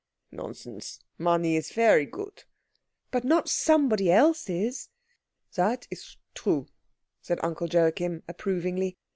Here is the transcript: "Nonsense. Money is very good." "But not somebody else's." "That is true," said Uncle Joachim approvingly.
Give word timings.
"Nonsense. 0.31 0.97
Money 1.19 1.55
is 1.55 1.69
very 1.73 2.07
good." 2.07 2.45
"But 3.11 3.23
not 3.23 3.47
somebody 3.47 4.11
else's." 4.11 4.89
"That 5.53 5.85
is 5.91 6.17
true," 6.33 6.65
said 7.21 7.39
Uncle 7.43 7.67
Joachim 7.67 8.23
approvingly. 8.27 8.97